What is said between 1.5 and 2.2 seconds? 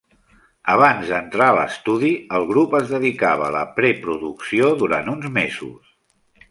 a l'estudi,